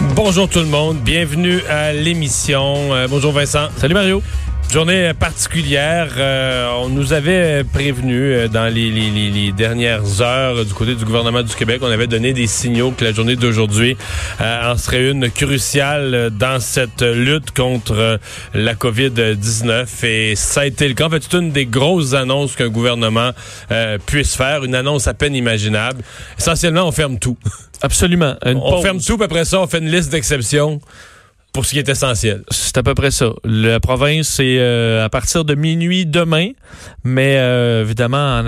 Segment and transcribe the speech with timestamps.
[0.00, 2.94] Bonjour tout le monde, bienvenue à l'émission.
[2.94, 3.68] Euh, bonjour Vincent.
[3.76, 4.22] Salut Mario.
[4.72, 6.12] Journée particulière.
[6.16, 11.04] Euh, on nous avait prévenu euh, dans les, les, les, dernières heures du côté du
[11.04, 11.80] gouvernement du Québec.
[11.82, 13.96] On avait donné des signaux que la journée d'aujourd'hui
[14.40, 18.20] euh, en serait une cruciale dans cette lutte contre
[18.54, 20.06] la COVID-19.
[20.06, 21.06] Et ça a été le cas.
[21.06, 23.32] En fait, c'est une des grosses annonces qu'un gouvernement
[24.06, 24.62] puisse faire.
[24.62, 26.02] Une annonce à peine imaginable.
[26.38, 27.36] Essentiellement, on ferme tout.
[27.82, 28.36] Absolument.
[28.44, 30.80] on ferme tout, puis après ça, on fait une liste d'exceptions
[31.52, 32.42] pour ce qui est essentiel.
[32.50, 33.30] C'est à peu près ça.
[33.44, 36.50] La province, c'est euh, à partir de minuit demain,
[37.02, 38.42] mais euh, évidemment,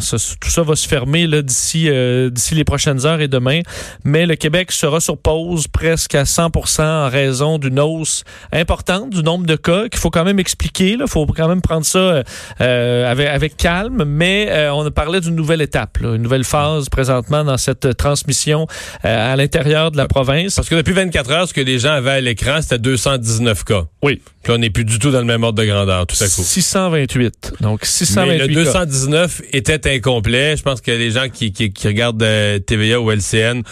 [0.00, 3.60] tout ça va se fermer d'ici euh, d'ici les prochaines heures et demain.
[4.04, 9.22] Mais le Québec sera sur pause presque à 100% en raison d'une hausse importante du
[9.22, 10.96] nombre de cas qu'il faut quand même expliquer.
[11.00, 12.22] Il faut quand même prendre ça
[12.58, 14.04] avec, avec calme.
[14.04, 18.66] Mais on parlait d'une nouvelle étape, là, une nouvelle phase présentement dans cette transmission
[19.02, 20.56] à l'intérieur de la province.
[20.56, 22.20] Parce que depuis 24 heures, ce que les gens avaient à
[22.60, 23.84] c'était 219 cas.
[24.02, 24.20] Oui.
[24.42, 26.42] Puis on n'est plus du tout dans le même ordre de grandeur, tout à coup.
[26.42, 27.54] 628.
[27.60, 30.56] Donc, 628 Mais le 219 était incomplet.
[30.56, 33.62] Je pense que les gens qui, qui, regardent euh, TVA ou LCN,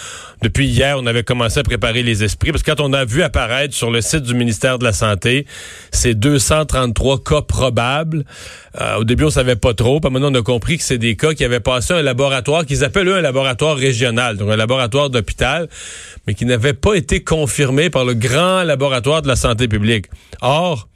[0.43, 2.53] depuis hier, on avait commencé à préparer les esprits.
[2.53, 5.47] Parce que quand on a vu apparaître sur le site du ministère de la Santé,
[5.91, 8.25] c'est 233 cas probables.
[8.79, 10.01] Euh, au début, on savait pas trop.
[10.01, 12.85] Puis maintenant, on a compris que c'est des cas qui avaient passé un laboratoire qu'ils
[12.85, 15.69] appellent eux un laboratoire régional, donc un laboratoire d'hôpital,
[16.27, 20.07] mais qui n'avait pas été confirmé par le grand laboratoire de la santé publique.
[20.41, 20.88] Or,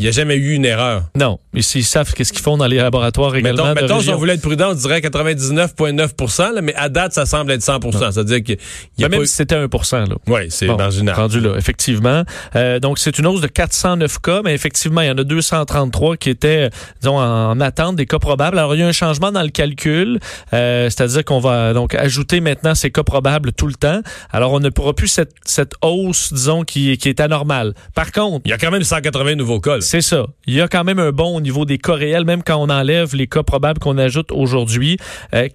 [0.00, 1.02] il n'y a jamais eu une erreur.
[1.14, 3.74] Non, mais s'ils savent qu'est-ce qu'ils font dans les laboratoires également.
[3.74, 7.52] Mettons, mettons si on voulait être prudent, on dirait 99,9% mais à date, ça semble
[7.52, 8.56] être 100% C'est-à-dire qu'il
[8.96, 10.16] y a même si c'était 1% là.
[10.26, 11.14] Oui, c'est marginal.
[11.14, 12.24] Rendu là, effectivement.
[12.56, 16.16] Euh, donc, c'est une hausse de 409 cas, mais effectivement, il y en a 233
[16.16, 16.70] qui étaient,
[17.02, 18.58] disons, en attente des cas probables.
[18.58, 20.18] Alors, il y a un changement dans le calcul,
[20.54, 24.00] euh, c'est-à-dire qu'on va donc ajouter maintenant ces cas probables tout le temps.
[24.32, 27.74] Alors, on ne pourra plus cette, cette hausse, disons, qui, qui est anormale.
[27.94, 28.40] Par contre...
[28.46, 29.82] Il y a quand même 180 nouveaux cas.
[29.90, 30.24] C'est ça.
[30.46, 32.70] Il y a quand même un bon au niveau des cas réels, même quand on
[32.70, 34.98] enlève les cas probables qu'on ajoute aujourd'hui.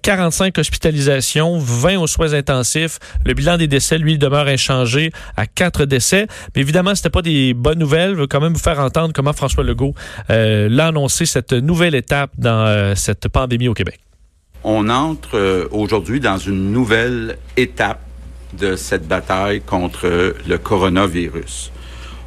[0.02, 2.98] 45 euh, hospitalisations, 20 aux soins intensifs.
[3.24, 6.26] Le bilan des décès, lui, demeure inchangé à 4 décès.
[6.54, 8.10] Mais évidemment, c'était pas des bonnes nouvelles.
[8.10, 9.94] Je veux quand même vous faire entendre comment François Legault
[10.28, 14.00] euh, l'a annoncé cette nouvelle étape dans euh, cette pandémie au Québec.
[14.64, 18.02] On entre aujourd'hui dans une nouvelle étape
[18.60, 21.72] de cette bataille contre le coronavirus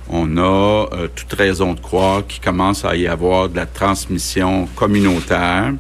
[0.10, 4.68] on a euh, toute raison de croire qu'il commence à y avoir de la transmission
[4.76, 5.74] communautaire.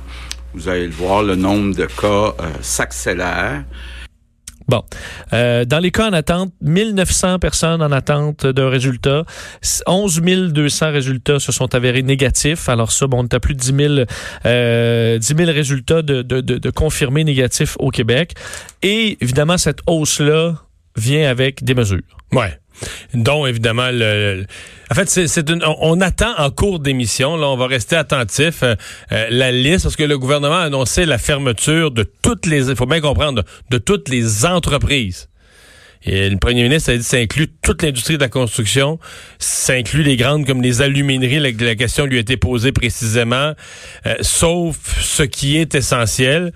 [0.54, 3.64] Vous allez le voir, le nombre de cas euh, s'accélère.
[4.68, 4.84] Bon.
[5.34, 9.24] Euh, dans les cas en attente, 1900 personnes en attente d'un résultat.
[9.88, 12.70] 11 200 résultats se sont avérés négatifs.
[12.70, 13.94] Alors ça, bon, on a plus de 10 000,
[14.46, 18.36] euh, 10 000 résultats de, de, de, de confirmés négatifs au Québec.
[18.84, 20.54] Et évidemment, cette hausse-là
[20.96, 22.18] vient avec des mesures.
[22.32, 22.60] Ouais
[23.14, 24.46] dont évidemment le,
[24.92, 28.76] en fait c'est une on, attend en cours d'émission là on va rester attentif euh,
[29.12, 32.76] euh, la liste parce que le gouvernement a annoncé la fermeture de toutes les il
[32.76, 35.30] faut bien comprendre de, toutes les entreprises
[36.04, 39.00] et le premier ministre a dit que ça inclut toute l'industrie de la construction,
[39.38, 43.54] ça inclut les grandes comme les alumineries, la, la question lui a été posée précisément,
[44.06, 46.54] euh, sauf ce qui est essentiel.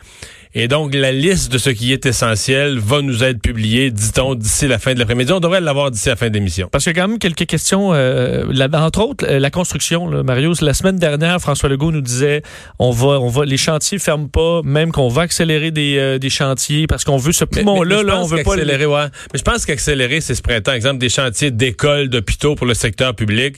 [0.55, 4.67] Et donc, la liste de ce qui est essentiel va nous être publiée, dit-on, d'ici
[4.67, 5.31] la fin de l'après-midi.
[5.31, 6.69] On devrait l'avoir d'ici la fin de l'émission.
[6.71, 10.21] Parce qu'il y a quand même quelques questions, euh, entre autres, euh, la construction, là,
[10.21, 10.53] Mario.
[10.61, 12.43] La semaine dernière, François Legault nous disait,
[12.77, 16.29] on va, on va, les chantiers ferment pas, même qu'on va accélérer des, euh, des
[16.29, 19.07] chantiers parce qu'on veut ce poumon-là, là, on veut pas accélérer, ouais.
[19.33, 20.73] Mais je pense qu'accélérer, c'est ce printemps.
[20.73, 23.57] Exemple, des chantiers d'écoles, d'hôpitaux pour le secteur public.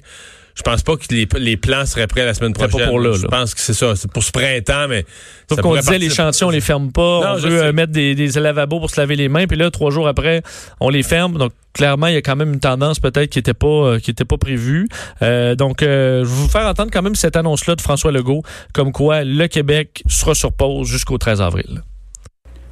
[0.56, 2.80] Je pense pas que les, les plans seraient prêts la semaine prochaine.
[2.80, 3.94] Pas pour là, Je pense que c'est ça.
[3.98, 5.06] C'est pour ce printemps, mais.
[5.50, 7.34] Donc, on disait les chantiers, on les ferme pas.
[7.34, 9.48] on veut euh, mettre des, des lavabos pour se laver les mains.
[9.48, 10.44] Puis là, trois jours après,
[10.80, 11.38] on les ferme.
[11.38, 14.12] Donc, clairement, il y a quand même une tendance peut-être qui était pas euh, qui
[14.12, 14.88] était pas prévue.
[15.22, 18.44] Euh, donc, je vais vous faire entendre quand même cette annonce-là de François Legault,
[18.74, 21.84] comme quoi le Québec sera sur pause jusqu'au 13 avril.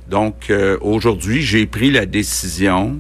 [0.10, 0.52] Donc,
[0.82, 2.98] aujourd'hui, j'ai pris la décision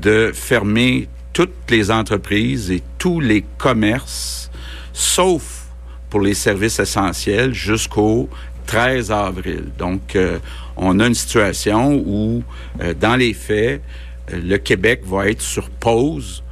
[0.00, 4.50] de fermer toutes les entreprises et tous les commerces,
[4.92, 5.66] sauf
[6.10, 8.28] pour les services essentiels, jusqu'au
[8.66, 9.64] 13 avril.
[9.78, 10.38] Donc, euh,
[10.76, 12.42] on a une situation où,
[12.80, 13.82] euh, dans les faits,
[14.30, 16.42] le Québec va être sur pause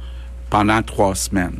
[0.49, 1.59] pendant trois semaines.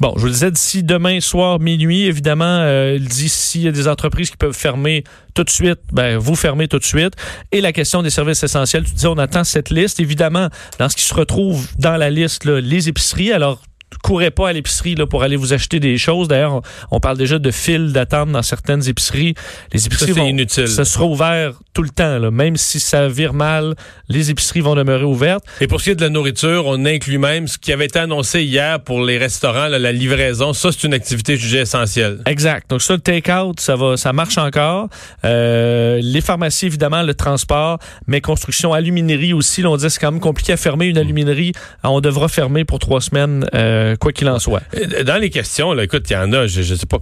[0.00, 3.68] Bon, je vous le disais, d'ici demain soir, minuit, évidemment, euh, il dit s'il y
[3.68, 5.04] a des entreprises qui peuvent fermer
[5.34, 7.12] tout de suite, ben, vous fermez tout de suite.
[7.52, 10.00] Et la question des services essentiels, tu dis, on attend cette liste.
[10.00, 10.48] Évidemment,
[10.78, 13.30] dans ce qui se retrouve dans la liste, les épiceries.
[13.30, 13.60] Alors,
[14.02, 16.28] courez pas à l'épicerie là pour aller vous acheter des choses.
[16.28, 19.34] D'ailleurs, on, parle déjà de files d'attente dans certaines épiceries.
[19.72, 20.68] Les épiceries ça, vont inutile.
[20.68, 22.30] ça sera ouvert tout le temps là.
[22.30, 23.74] même si ça vire mal,
[24.08, 25.44] les épiceries vont demeurer ouvertes.
[25.60, 27.98] Et pour ce qui est de la nourriture, on inclut même ce qui avait été
[27.98, 30.52] annoncé hier pour les restaurants, là, la livraison.
[30.52, 32.20] Ça, c'est une activité jugée essentielle.
[32.26, 32.70] Exact.
[32.70, 34.88] Donc ça, le take-out, ça va, ça marche encore.
[35.24, 39.62] Euh, les pharmacies, évidemment, le transport, mais construction, aluminerie aussi.
[39.62, 41.52] Là, on dit c'est quand même compliqué à fermer une aluminerie.
[41.82, 43.46] On devra fermer pour trois semaines.
[43.54, 44.62] Euh, quoi qu'il en soit.
[45.04, 46.98] Dans les questions, là, écoute, il y en a, je, je sais pas.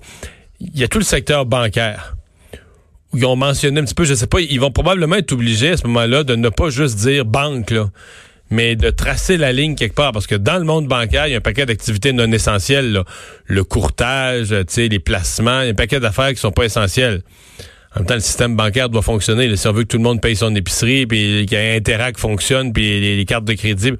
[0.60, 2.16] Il y a tout le secteur bancaire.
[3.12, 5.70] Où ils ont mentionné un petit peu, je sais pas, ils vont probablement être obligés
[5.70, 7.88] à ce moment-là de ne pas juste dire banque, là,
[8.50, 10.12] mais de tracer la ligne quelque part.
[10.12, 12.92] Parce que dans le monde bancaire, il y a un paquet d'activités non essentielles.
[12.92, 13.04] Là.
[13.46, 17.22] Le courtage, les placements, il y a un paquet d'affaires qui sont pas essentielles.
[17.94, 19.48] En même temps, le système bancaire doit fonctionner.
[19.48, 21.76] Là, si on veut que tout le monde paye son épicerie, puis qu'il y ait
[21.76, 23.92] Interac fonctionne, puis les, les cartes de crédit.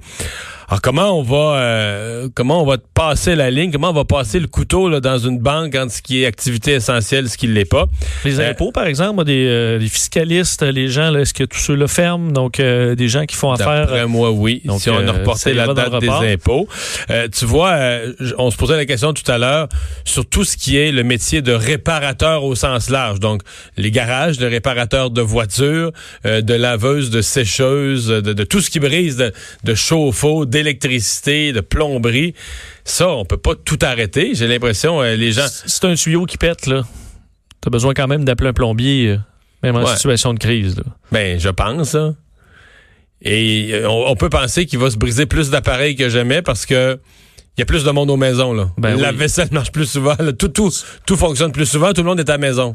[0.71, 4.39] Alors comment on va euh, comment on va passer la ligne, comment on va passer
[4.39, 7.53] le couteau là, dans une banque entre ce qui est activité essentielle, ce qui ne
[7.53, 7.85] l'est pas?
[8.23, 11.57] Les Euh, impôts, par exemple, des, euh, des fiscalistes, les gens, là, est-ce que tous
[11.57, 12.31] ceux-là ferment?
[12.31, 13.87] Donc euh, des gens qui font affaire.
[13.87, 14.61] D'après moi, oui.
[14.63, 16.67] Donc, si on a euh, reporté la le date des impôts.
[17.09, 19.69] Euh, tu vois, euh, on se posait la question tout à l'heure
[20.05, 23.19] sur tout ce qui est le métier de réparateur au sens large.
[23.19, 23.41] Donc,
[23.75, 25.91] les garages, de réparateurs de voitures,
[26.27, 29.33] euh, de laveuses, de sécheuses, de, de tout ce qui brise, de,
[29.63, 32.33] de chauffe-eau, d'électricité, de plomberie.
[32.83, 34.31] Ça, on peut pas tout arrêter.
[34.35, 35.47] J'ai l'impression, euh, les gens...
[35.47, 36.83] C'est un tuyau qui pète, là.
[37.61, 39.17] T'as besoin quand même d'appeler un plombier, euh,
[39.63, 39.95] même en Ouais.
[39.95, 40.77] situation de crise.
[40.77, 40.83] Là.
[41.11, 41.95] Ben, je pense.
[43.21, 46.65] Et euh, on, on peut penser qu'il va se briser plus d'appareils que jamais parce
[46.65, 46.99] que
[47.57, 48.53] il y a plus de monde aux maisons.
[48.53, 48.69] Là.
[48.77, 49.17] Ben la oui.
[49.17, 50.15] vaisselle marche plus souvent.
[50.19, 50.31] là.
[50.31, 50.71] Tout, tout,
[51.05, 51.91] tout fonctionne plus souvent.
[51.91, 52.73] Tout le monde est à la maison.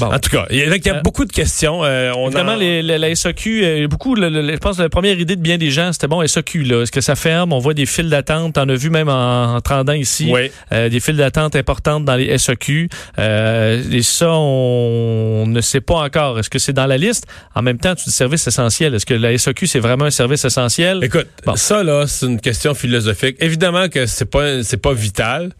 [0.00, 0.06] Bon.
[0.06, 1.84] En tout cas, il y a, a Euh, beaucoup de questions.
[1.84, 4.82] Euh, on Évidemment, en- les, la, la SAQ, euh, beaucoup, le- le- je pense que
[4.82, 6.82] la première idée de bien des gens, c'était bon, SAQ, là.
[6.82, 7.52] Est-ce que ça ferme?
[7.52, 8.54] On voit des files d'attente.
[8.54, 10.28] T'en as vu même en, en 30 ans ici.
[10.32, 10.50] Oui.
[10.72, 12.88] Euh, des files d'attente importantes dans les SAQ.
[13.18, 16.38] Et ça, on ne sait pas encore.
[16.38, 17.26] Est-ce que c'est dans la liste?
[17.54, 18.94] En même temps, tu dis service essentiel.
[18.94, 21.00] Est-ce que la SAQ, c'est vraiment un service essentiel?
[21.02, 21.56] Écoute, Bon.
[21.56, 23.36] ça là, c'est une question philosophique.
[23.40, 25.52] Évidemment que c'est pas c'est pas vital,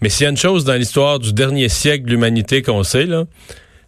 [0.00, 3.06] mais s'il y a une chose dans l'histoire du dernier siècle de l'humanité qu'on sait
[3.06, 3.24] là,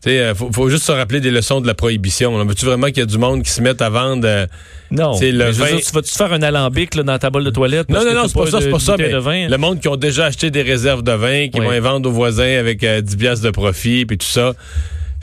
[0.01, 2.45] sais, euh, faut, faut juste se rappeler des leçons de la prohibition.
[2.45, 4.47] Veux-tu vraiment qu'il y a du monde qui se mette à vendre euh,
[4.91, 5.19] Non.
[5.21, 7.89] Le Mais vin- dire, tu vas-tu faire un alambic là, dans ta bolle de toilette?
[7.89, 9.49] Non, parce non, non, c'est pas ça, c'est pas ça, mais vin?
[9.49, 11.65] le monde qui ont déjà acheté des réserves de vin, qui Oui.
[11.67, 14.55] vont les vendre aux voisins avec euh, 10 piastres de profit, puis tout ça.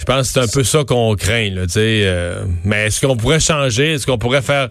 [0.03, 3.15] Je pense que c'est un peu ça qu'on craint, là, tu euh, mais est-ce qu'on
[3.15, 3.93] pourrait changer?
[3.93, 4.67] Est-ce qu'on pourrait faire...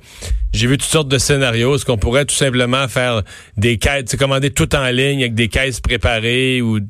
[0.53, 1.75] J'ai vu toutes sortes de scénarios.
[1.75, 3.23] Est-ce qu'on pourrait tout simplement faire
[3.57, 6.81] des caisses, tu sais, commander tout en ligne avec des caisses préparées ou...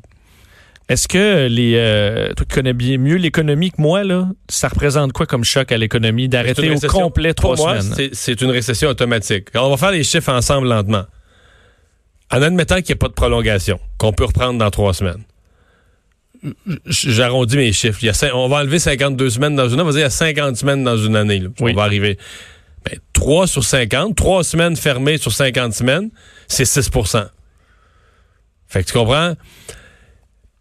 [0.89, 5.13] Est-ce que les euh, toi qui connais bien mieux l'économie que moi là, ça représente
[5.13, 7.95] quoi comme choc à l'économie d'arrêter au complet trois Pour moi, semaines?
[7.95, 9.47] c'est- c'est une récession automatique.
[9.53, 11.05] Alors, on va faire les chiffres ensemble lentement.
[12.29, 15.23] En admettant qu'il n'y a pas de prolongation, qu'on peut reprendre dans trois semaines.
[16.85, 17.99] J'arrondis mes chiffres.
[18.01, 19.81] Il y a on va enlever 52 semaines dans une année.
[19.81, 21.39] On va dire il y a 50 semaines dans une année.
[21.39, 21.49] là.
[21.59, 21.71] Oui.
[21.73, 22.17] On va arriver.
[22.85, 26.09] Ben, 3 sur 50, 3 semaines fermées sur 50 semaines,
[26.47, 27.27] c'est 6%
[28.67, 29.35] Fait que tu comprends?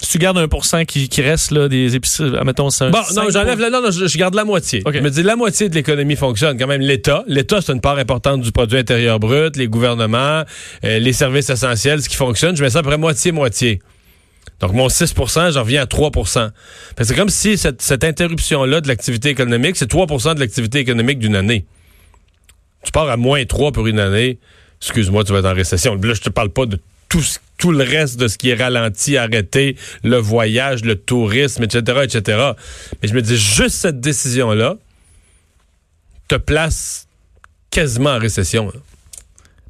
[0.00, 3.30] Si tu gardes un pourcent qui, qui reste là des épiceries, c'est un Bon, non,
[3.30, 4.82] j'enlève la, non, non, je, je garde la moitié.
[4.92, 6.58] Je me dis la moitié de l'économie fonctionne.
[6.58, 7.22] Quand même, l'État.
[7.28, 10.42] L'État, c'est une part importante du produit intérieur brut, les gouvernements,
[10.84, 12.56] euh, les services essentiels, ce qui fonctionne.
[12.56, 13.80] Je mets ça à peu près moitié-moitié.
[14.62, 16.50] Donc, mon 6% j'en reviens à 3 Fait
[16.97, 21.35] que C'est comme si cette, interruption-là de l'activité économique, c'est 3% de l'activité économique d'une
[21.35, 21.66] année.
[22.85, 24.38] Tu pars à moins 3 pour une année.
[24.81, 25.97] Excuse-moi, tu vas être en récession.
[25.97, 26.78] Là, je te parle pas de
[27.59, 32.52] tout, le reste de ce qui est ralenti, arrêté, le voyage, le tourisme, etc., etc.
[33.02, 34.76] Mais je me dis, juste cette décision-là
[36.28, 37.09] te place
[37.71, 38.73] quasiment en récession.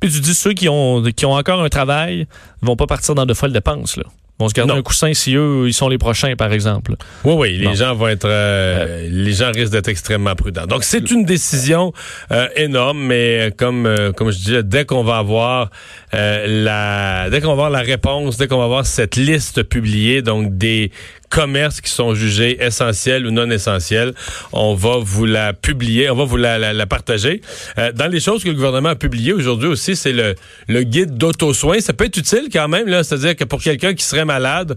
[0.01, 2.27] Puis tu dis ceux qui ont qui ont encore un travail
[2.61, 4.05] vont pas partir dans de folles dépenses là.
[4.43, 4.79] Vont se garder Non.
[4.81, 6.95] un coussin si eux ils sont les prochains par exemple.
[7.25, 10.67] Oui, oui, les gens vont être, euh, les gens risquent d'être extrêmement prudents.
[10.67, 11.93] Donc c'est une décision
[12.33, 15.71] euh, énorme, mais euh, comme euh, comme je disais, dès qu'on va avoir
[16.15, 20.23] euh, la, dès qu'on va avoir la réponse, dès qu'on va avoir cette liste publiée,
[20.23, 20.91] donc des
[21.33, 24.13] commerces qui sont jugés essentiels ou non essentiels,
[24.53, 27.41] on va vous la publier, on va vous la, partager.
[27.79, 30.35] Euh, dans les choses que le gouvernement a publiées aujourd'hui aussi, c'est le,
[30.69, 31.81] le guide d'auto-soin.
[31.81, 34.77] Ça peut être utile quand même, là, c'est-à-dire que pour quelqu'un qui serait malade,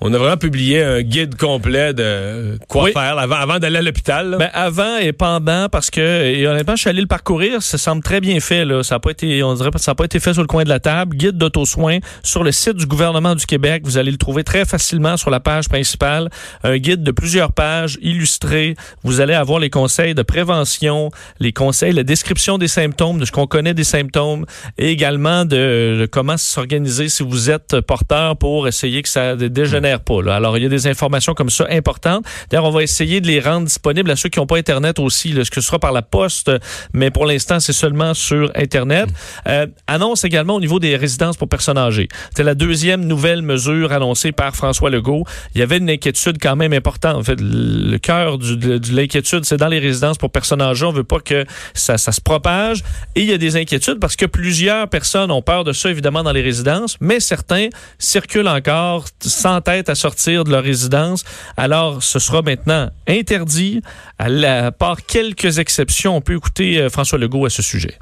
[0.00, 2.92] on a vraiment publié un guide complet de quoi Oui.
[2.92, 4.36] faire avant, avant d'aller à l'hôpital.
[4.38, 8.02] Ben, avant et pendant, parce que, et honnêtement, je suis allé le parcourir, ça semble
[8.02, 8.82] très bien fait, là.
[8.82, 10.68] Ça n'a pas été, on dirait, ça n'a pas été fait sur le coin de
[10.68, 11.16] la table.
[11.16, 13.82] Guide d'auto-soin sur le site du gouvernement du Québec.
[13.84, 16.30] Vous allez le trouver très facilement sur la page principale.
[16.62, 18.76] Un guide de plusieurs pages, illustré.
[19.02, 23.32] Vous allez avoir les conseils de prévention, les conseils, la description des symptômes, de ce
[23.32, 24.46] qu'on connaît des symptômes,
[24.78, 29.48] et également de, de comment s'organiser si vous êtes porteur pour essayer que ça ne
[29.88, 30.36] dégénère pas, là.
[30.36, 32.24] Alors, il y a des informations comme ça importantes.
[32.50, 35.32] D'ailleurs, on va essayer de les rendre disponibles à ceux qui n'ont pas Internet aussi,
[35.32, 36.50] là, ce que ce sera par la poste,
[36.92, 39.08] mais pour l'instant, c'est seulement sur Internet.
[39.46, 42.08] Euh, annonce également au niveau des résidences pour personnes âgées.
[42.36, 45.24] C'est la deuxième nouvelle mesure annoncée par François Legault.
[45.54, 47.16] Il y avait une inquiétude quand même importante.
[47.16, 50.84] En fait, le cœur du- de, de l'inquiétude, c'est dans les résidences pour personnes âgées.
[50.84, 52.82] On veut pas que ça, ça se propage.
[53.14, 56.22] Et il y a des inquiétudes parce que plusieurs personnes ont peur de ça, évidemment,
[56.22, 57.68] dans les résidences, mais certains
[57.98, 61.24] circulent encore sans tête à sortir de leur résidence.
[61.56, 63.82] Alors, ce sera maintenant interdit.
[64.18, 67.98] À part quelques exceptions, on peut écouter euh, François Legault à ce sujet.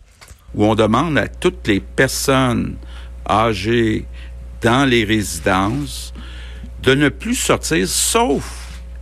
[0.54, 2.76] où on demande à toutes les personnes
[3.28, 4.04] âgées
[4.62, 6.14] dans les résidences
[6.82, 8.44] de ne plus sortir, sauf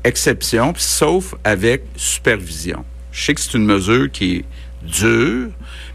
[0.04, 2.85] exception, puis sauf avec supervision.
[3.12, 4.45] Je sais que c'est une mesure qui est
[4.83, 5.50] dure,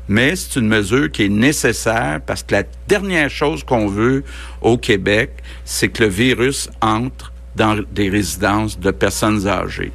[0.10, 4.24] mais c'est une mesure qui est nécessaire parce que la dernière chose qu'on veut
[4.62, 5.32] au Québec,
[5.64, 9.92] c'est que le virus entre dans des résidences de personnes âgées.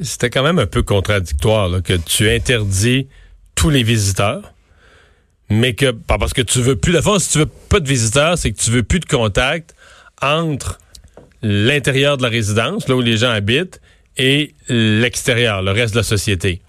[0.00, 3.08] C'était quand même un peu contradictoire que tu interdis
[3.54, 4.54] tous les visiteurs,
[5.50, 7.88] mais que pas parce que tu veux plus de fond, si tu veux pas de
[7.88, 9.74] visiteurs, c'est que tu veux plus de contact
[10.22, 10.78] entre
[11.42, 13.80] l'intérieur de la résidence, là où les gens habitent,
[14.16, 16.62] et l'extérieur, le reste de la société.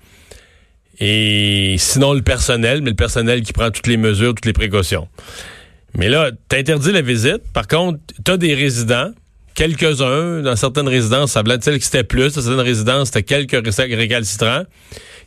[1.03, 5.07] Et sinon le personnel, mais le personnel qui prend toutes les mesures, toutes les précautions.
[5.97, 7.41] Mais là, t'interdis la visite.
[7.53, 9.09] Par contre, t'as des résidents,
[9.55, 13.95] quelques-uns, dans certaines résidences, ça blâme-t-il que c'était plus, dans certaines résidences, c'était quelques ré-
[13.95, 14.63] récalcitrants,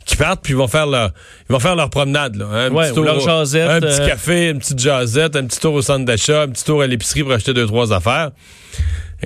[0.05, 1.11] qui partent puis ils vont faire leur,
[1.49, 2.45] ils vont faire leur promenade, là.
[2.51, 2.67] hein.
[2.67, 5.43] Un Ouais, petit ou tour leur jasette, Un petit euh, café, une petite jasette, un
[5.45, 8.31] petit tour au centre d'achat, un petit tour à l'épicerie pour acheter deux, trois affaires.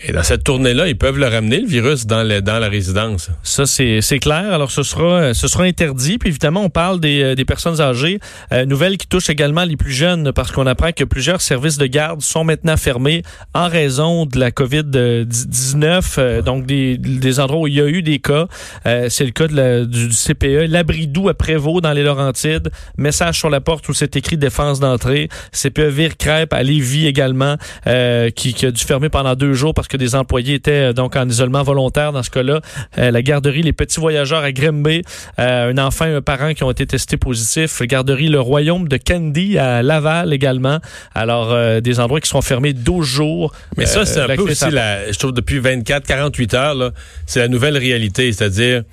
[0.07, 3.29] Et dans cette tournée-là, ils peuvent le ramener, le virus, dans, le, dans la résidence.
[3.43, 4.51] Ça, c'est c'est clair.
[4.53, 6.17] Alors, ce sera, ce sera interdit.
[6.17, 8.19] Puis, évidemment, on parle des, euh, des personnes âgées.
[8.53, 11.85] Euh, nouvelle qui touche également les plus jeunes parce qu'on apprend que plusieurs services de
[11.85, 16.15] garde sont maintenant fermés en raison de la COVID-19.
[16.17, 18.47] Euh, donc, des, des endroits où il y a eu des cas.
[18.85, 20.67] Euh, c'est le cas de la- du, du CPE.
[20.69, 22.69] L'Abridou à Prévost dans les Laurentides.
[22.97, 25.29] Message sur la porte où c'est écrit défense d'entrée.
[25.51, 27.55] CPE Vire-Crêpe à Lévis également,
[27.87, 30.93] euh, qui, qui a dû fermer pendant deux jours parce que des employés étaient euh,
[30.93, 32.61] donc en isolement volontaire dans ce cas-là.
[32.97, 35.01] Euh, la garderie Les Petits Voyageurs à Grimby,
[35.39, 37.79] euh, un enfant et un parent qui ont été testés positifs.
[37.79, 40.79] La garderie Le Royaume de Candy à Laval également.
[41.13, 43.53] Alors, euh, des endroits qui seront fermés 12 jours.
[43.77, 46.91] Mais ça, c'est un peu aussi, la, je trouve, depuis 24, 48 heures,
[47.25, 48.83] c'est la nouvelle réalité, c'est-à-dire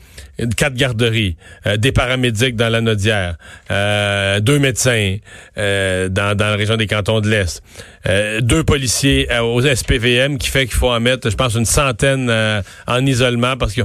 [0.57, 1.37] quatre garderies,
[1.67, 3.37] euh, des paramédics dans la Nodière,
[3.71, 5.17] euh, deux médecins
[5.57, 7.63] euh, dans, dans la région des cantons de l'Est,
[8.07, 11.65] euh, deux policiers euh, aux SPVM qui fait qu'il faut en mettre, je pense, une
[11.65, 13.83] centaine euh, en isolement parce que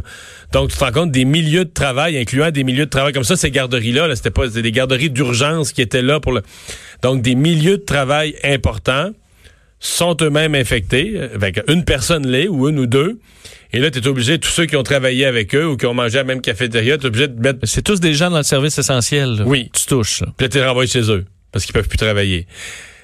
[0.52, 3.24] donc tu te rends compte des milieux de travail, incluant des milieux de travail comme
[3.24, 6.42] ça, ces garderies-là, là, c'était pas des garderies d'urgence qui étaient là pour le
[7.02, 9.12] donc des milieux de travail importants
[9.82, 13.20] sont eux-mêmes infectés, euh, avec une personne l'est, ou une ou deux.
[13.74, 15.94] Et là, tu es obligé, tous ceux qui ont travaillé avec eux ou qui ont
[15.94, 17.60] mangé à la même cafétéria, tu es obligé de mettre.
[17.64, 19.38] C'est tous des gens dans le service essentiel.
[19.38, 19.44] là.
[19.46, 19.72] Oui.
[19.74, 20.22] Tu touches.
[20.22, 20.28] là.
[20.38, 22.46] Puis là, tu les renvoies chez eux, parce qu'ils peuvent plus travailler.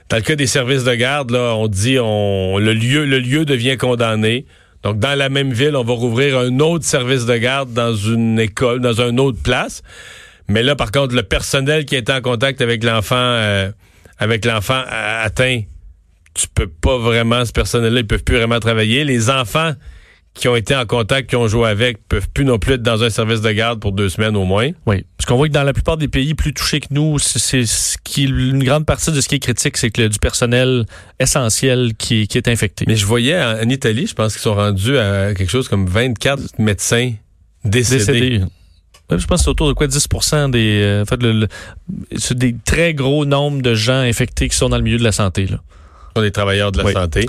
[0.09, 3.45] Dans le cas des services de garde, là, on dit on le lieu, le lieu
[3.45, 4.45] devient condamné.
[4.83, 8.39] Donc, dans la même ville, on va rouvrir un autre service de garde dans une
[8.39, 9.81] école, dans une autre place.
[10.47, 13.69] Mais là, par contre, le personnel qui est en contact avec l'enfant, euh,
[14.17, 15.61] avec l'enfant atteint,
[16.33, 19.03] tu peux pas vraiment, ce personnel-là, ils peuvent plus vraiment travailler.
[19.03, 19.73] Les enfants
[20.37, 23.03] qui ont été en contact, qui ont joué avec, peuvent plus non plus être dans
[23.03, 24.69] un service de garde pour deux semaines au moins.
[24.85, 25.03] Oui.
[25.17, 27.65] Parce qu'on voit que dans la plupart des pays plus touchés que nous, c'est c'est
[27.65, 30.85] ce qui une grande partie de ce qui est critique, c'est que le- du personnel
[31.19, 32.85] essentiel qui, qui est infecté.
[32.87, 35.87] Mais je voyais en, en Italie, je pense qu'ils sont rendus à quelque chose comme
[35.87, 37.13] 24 médecins
[37.65, 37.97] décédés.
[38.05, 38.43] décédés.
[39.09, 41.47] Ouais, Je pense que c'est autour de quoi 10% des, euh, en fait, le- le-
[42.17, 45.11] c'est des très gros nombres de gens infectés qui sont dans le milieu de la
[45.13, 45.45] santé.
[45.47, 45.59] Là.
[46.21, 46.93] Des travailleurs de la Oui.
[46.93, 47.25] santé.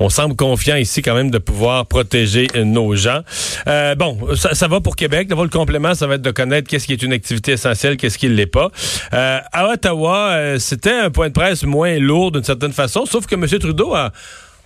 [0.00, 3.20] On semble confiant ici quand même de pouvoir protéger euh, nos gens.
[3.68, 5.28] Euh, bon, ça, ça va pour Québec.
[5.28, 8.18] D'abord, le complément, ça va être de connaître qu'est-ce qui est une activité essentielle, qu'est-ce
[8.18, 8.70] qui ne l'est pas.
[9.14, 13.26] Euh, à Ottawa, euh, c'était un point de presse moins lourd d'une certaine façon, sauf
[13.26, 13.46] que M.
[13.46, 14.10] Trudeau a...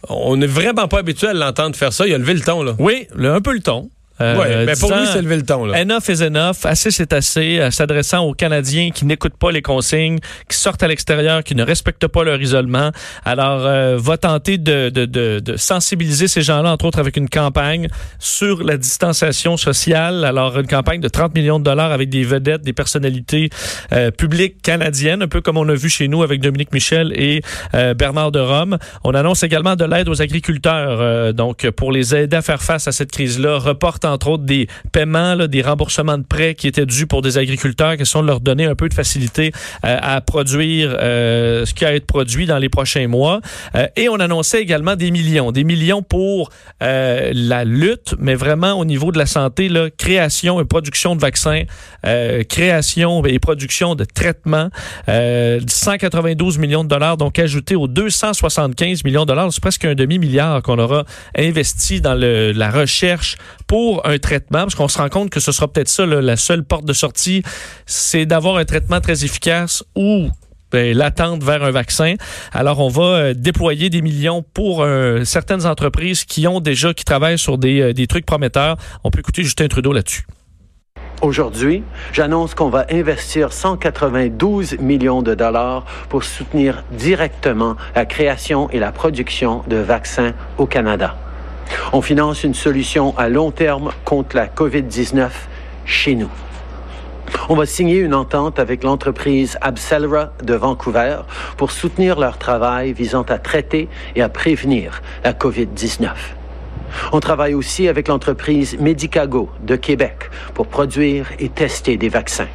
[0.09, 2.07] On n'est vraiment pas habitué à l'entendre faire ça.
[2.07, 2.75] Il a levé le ton, là.
[2.79, 3.91] Oui, le- un peu le ton.
[4.21, 5.67] Euh, ouais, mais pour lui, c'est levé le ton.
[5.67, 5.83] Là.
[5.83, 10.19] Enough is enough, assez c'est assez, euh, s'adressant aux Canadiens qui n'écoutent pas les consignes,
[10.49, 12.91] qui sortent à l'extérieur, qui ne respectent pas leur isolement.
[13.25, 17.29] Alors, euh, va tenter de, de, de, de sensibiliser ces gens-là, entre autres avec une
[17.29, 20.25] campagne sur la distanciation sociale.
[20.25, 23.51] Alors, une campagne de 30 millions de dollars avec des vedettes, des personnalités
[23.93, 27.43] euh, publiques canadiennes, un peu comme on a vu chez nous avec Dominique Michel et
[27.75, 28.79] euh, Bernard de Rome.
[29.05, 32.89] On annonce également de l'aide aux agriculteurs, euh, donc pour les aider à faire face
[32.89, 33.59] à cette crise-là.
[33.59, 37.97] Reporte entre autres des paiements, des remboursements de prêts qui étaient dus pour des agriculteurs,
[37.97, 39.53] qui sont de leur donner un peu de facilité
[39.85, 43.41] euh, à produire euh, ce qui a à être produit dans les prochains mois.
[43.77, 48.85] Euh, et on annonçait également des millions, des millions pour la lutte, mais vraiment au
[48.85, 51.63] niveau de la santé, création et production de vaccins,
[52.49, 54.71] création et production de traitements,
[55.09, 59.95] euh, 192 millions de dollars, donc ajoutés aux 275 millions de dollars, c'est presque un
[59.95, 61.05] demi-milliard qu'on aura
[61.37, 63.37] investi dans la recherche
[63.67, 66.65] pour un traitement, parce qu'on se rend compte que ce sera peut-être ça la seule
[66.65, 67.43] porte de sortie,
[67.87, 70.29] c'est d'avoir un traitement très efficace ou
[70.73, 72.15] ben, l'attente vers un vaccin.
[72.53, 77.05] Alors, on va euh, déployer des millions pour euh, certaines entreprises qui ont déjà, qui
[77.05, 78.77] travaillent sur des, euh, des trucs prometteurs.
[79.05, 80.27] On peut écouter Justin Trudeau là-dessus.
[81.23, 88.79] Aujourd'hui, j'annonce qu'on va investir 192 millions de dollars pour soutenir directement la création et
[88.79, 91.17] la production de vaccins au Canada.
[91.93, 95.31] On finance une solution à long terme contre la COVID-19
[95.85, 96.31] chez nous.
[97.49, 101.19] On va signer une entente avec l'entreprise Abcelera de Vancouver
[101.57, 106.11] pour soutenir leur travail visant à traiter et à prévenir la COVID-19.
[107.13, 112.49] On travaille aussi avec l'entreprise Medicago de Québec pour produire et tester des vaccins.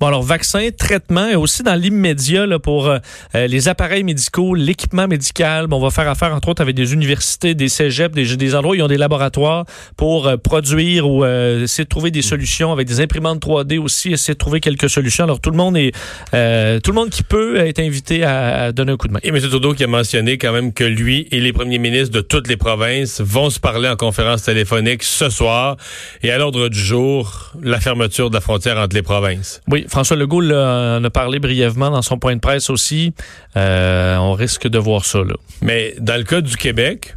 [0.00, 2.98] Bon, alors, vaccin, traitement, et aussi dans l'immédiat, là, pour euh,
[3.34, 5.66] les appareils médicaux, l'équipement médical.
[5.66, 8.72] Bon, on va faire affaire, entre autres, avec des universités, des cégeps, des, des endroits
[8.72, 9.64] où ils ont des laboratoires
[9.96, 14.12] pour euh, produire ou euh, essayer de trouver des solutions avec des imprimantes 3D aussi,
[14.12, 15.24] essayer de trouver quelques solutions.
[15.24, 15.92] Alors, tout le monde est,
[16.32, 19.20] euh, tout le monde qui peut est invité à, à, donner un coup de main.
[19.24, 19.40] Et M.
[19.40, 22.56] Trudeau qui a mentionné quand même que lui et les premiers ministres de toutes les
[22.56, 25.76] provinces vont se parler en conférence téléphonique ce soir
[26.22, 29.60] et à l'ordre du jour, la fermeture de la frontière entre les provinces.
[29.68, 33.12] Oui, François Legault en a parlé brièvement dans son point de presse aussi.
[33.56, 35.18] Euh, on risque de voir ça.
[35.18, 35.34] Là.
[35.62, 37.16] Mais dans le cas du Québec,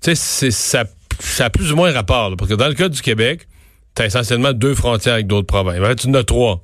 [0.00, 2.34] ça, ça a plus ou moins rapport.
[2.36, 3.46] Parce que dans le cas du Québec,
[3.94, 5.80] tu as essentiellement deux frontières avec d'autres provinces.
[5.80, 6.62] En fait, tu en as trois.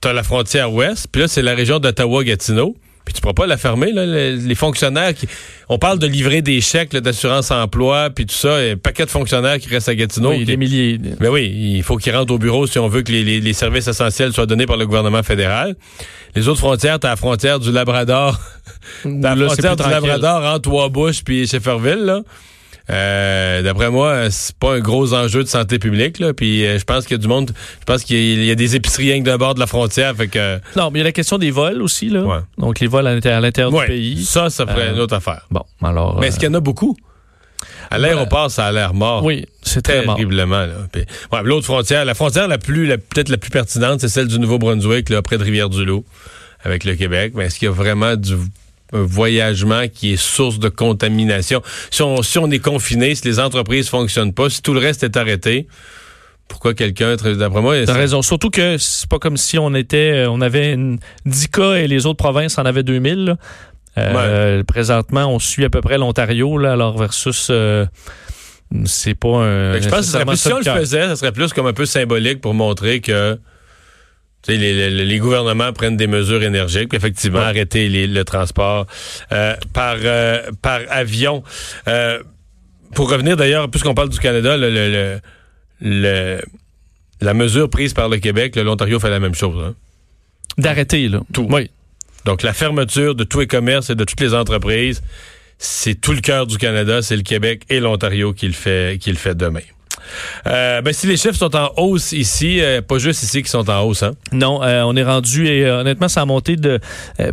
[0.00, 2.76] Tu la frontière ouest, puis là, c'est la région d'Ottawa-Gatineau.
[3.04, 5.28] Puis tu pourras pas la fermer, là, les, les fonctionnaires qui.
[5.68, 9.58] On parle de livrer des chèques d'assurance emploi, puis tout ça, un paquet de fonctionnaires
[9.58, 10.30] qui restent à Gatineau.
[10.30, 10.98] Oui, des milliers.
[10.98, 13.52] Ben oui, il faut qu'ils rentrent au bureau si on veut que les, les, les,
[13.52, 15.76] services essentiels soient donnés par le gouvernement fédéral.
[16.34, 18.38] Les autres frontières, t'as la frontière du Labrador.
[19.02, 22.20] t'as la frontière du Labrador entre Trois-Bouches puis Shefferville, là.
[22.90, 26.18] Euh, D'après moi, c'est pas un gros enjeu de santé publique.
[26.18, 26.34] Là.
[26.34, 27.52] Puis euh, je pense qu'il y a du monde.
[27.80, 30.14] Je pense qu'il y, y, a des épiceries rien que d'un bord de la frontière.
[30.14, 32.10] Fait que, non, mais il y a la question des vols aussi.
[32.10, 32.22] Là.
[32.22, 32.40] Ouais.
[32.58, 34.24] Donc les vols à l'intérieur ouais, du pays.
[34.24, 35.46] Ça, ça ferait euh, une autre affaire.
[35.50, 36.20] Bon, alors.
[36.20, 36.96] Mais est-ce qu'il y en a beaucoup?
[37.90, 39.24] À l'aéroport, ça a l'air mort.
[39.24, 39.82] Oui, c'est.
[39.82, 40.66] Terriblement.
[41.32, 44.38] Ouais, L'autre frontière, la frontière la plus, la, peut-être la plus pertinente, c'est celle du
[44.38, 46.04] Nouveau-Brunswick, là, près de Rivière-du-Loup,
[46.64, 47.32] avec le Québec.
[47.34, 48.34] Mais est-ce qu'il y a vraiment du
[48.94, 51.62] voyagement qui est source de contamination.
[51.90, 55.02] Si on, si on est confiné, si les entreprises fonctionnent pas, si tout le reste
[55.02, 55.66] est arrêté,
[56.48, 57.84] pourquoi quelqu'un, d'après moi...
[57.84, 58.22] T'as raison.
[58.22, 62.06] Surtout que c'est pas comme si on était, on avait une 10 cas et les
[62.06, 63.24] autres provinces en avaient 2000.
[63.24, 63.36] Là.
[63.96, 64.64] Euh, ouais.
[64.64, 67.48] Présentement, on suit à peu près l'Ontario, là, alors versus...
[67.50, 67.86] Euh,
[68.86, 69.80] c'est pas un...
[69.80, 71.86] Je pense que ça plus, si on le faisait, ça serait plus comme un peu
[71.86, 73.38] symbolique pour montrer que
[74.48, 77.44] les, les, les, gouvernements prennent des mesures énergiques, effectivement, ouais.
[77.44, 78.86] arrêter les, le transport
[79.32, 81.42] euh, par, euh, par avion.
[81.88, 82.22] Euh,
[82.94, 85.20] pour revenir d'ailleurs, puisqu'on parle du Canada, le, le,
[85.80, 86.40] le,
[87.20, 89.62] la mesure prise par le Québec, l'Ontario fait la même chose.
[89.64, 89.74] Hein?
[90.58, 91.20] D'arrêter, là.
[91.32, 91.46] Tout.
[91.50, 91.70] Oui.
[92.24, 95.02] Donc, la fermeture de tous les commerces et de toutes les entreprises,
[95.58, 99.10] c'est tout le cœur du Canada, c'est le Québec et l'Ontario qui le fait, qui
[99.10, 99.60] le fait demain.
[100.46, 103.68] Euh, ben, si les chiffres sont en hausse ici, euh, pas juste ici qui sont
[103.70, 104.02] en hausse.
[104.02, 104.12] Hein?
[104.32, 106.80] Non, euh, on est rendu, et honnêtement, ça a monté de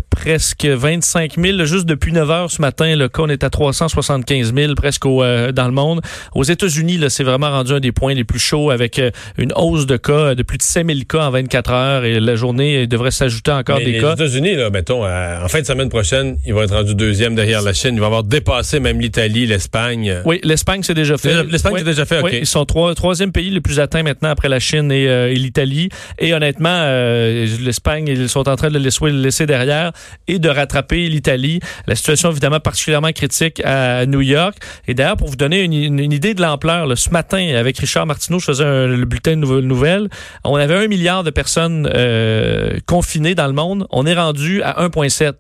[0.10, 2.95] presque 25 000 juste depuis 9 heures ce matin.
[2.95, 6.01] Le cas, on est à 375 000 presque au, dans le monde.
[6.34, 9.01] Aux États-Unis, c'est vraiment rendu un des points les plus chauds avec
[9.38, 12.36] une hausse de cas de plus de 5 000 cas en 24 heures et la
[12.36, 14.15] journée devrait s'ajouter encore Mais des les cas.
[14.15, 17.73] Les États-Unis, mettons, en fin de semaine prochaine, ils vont être rendus deuxième derrière la
[17.73, 17.95] Chine.
[17.95, 20.21] Ils vont avoir dépassé même l'Italie, l'Espagne.
[20.25, 21.43] Oui, l'Espagne, c'est déjà fait.
[21.43, 21.79] L'Espagne, oui.
[21.79, 22.29] c'est déjà fait, OK.
[22.31, 25.89] Oui, ils sont troisième pays le plus atteint maintenant après la Chine et, euh, l'Italie.
[26.19, 29.91] Et honnêtement, euh, l'Espagne, ils sont en train de le laisser, derrière
[30.28, 31.60] et de rattraper l'Italie.
[31.88, 34.58] La situation évidemment particulièrement critique à New York.
[34.88, 38.39] Et d'ailleurs, pour vous donner une, une, idée de l'ampleur, ce matin, avec Richard Martineau,
[38.39, 40.10] je faisais un, le bulletin de nouvelles,
[40.43, 43.88] on avait un milliard de personnes euh, confinées dans le monde.
[43.89, 45.34] On est rendu à 1,7.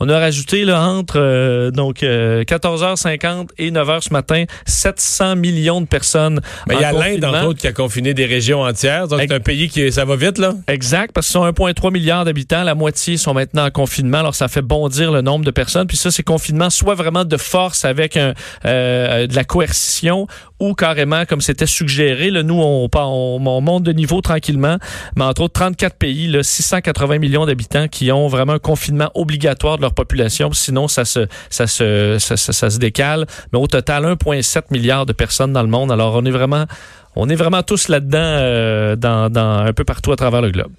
[0.00, 5.80] On a rajouté là, entre euh, donc 14h50 euh, et 9h ce matin 700 millions
[5.80, 6.40] de personnes.
[6.68, 9.08] Mais il y a l'Inde, entre autres, qui a confiné des régions entières.
[9.08, 10.54] Donc, c'est un pays qui, ça va vite, là?
[10.68, 12.64] Exact, parce qu'ils sont 1,3 milliard d'habitants.
[12.64, 14.18] La moitié sont maintenant en confinement.
[14.18, 15.86] Alors, ça fait bondir le nombre de personnes.
[15.86, 20.26] Puis ça, c'est confinement soit vraiment de force avec un, euh, de la coercition
[20.60, 24.78] ou carrément, comme c'était suggéré, là, nous, on, on, on, monte de niveau tranquillement.
[25.16, 29.78] Mais entre autres, 34 pays, là, 680 millions d'habitants qui ont vraiment un confinement obligatoire
[29.78, 30.52] de leur population.
[30.52, 33.26] Sinon, ça se, décale.
[33.52, 35.92] Mais au total, 1,7 milliard de personnes dans le monde.
[35.92, 36.24] Alors, on
[37.28, 40.72] est vraiment, tous là-dedans, euh, un peu partout à travers le globe.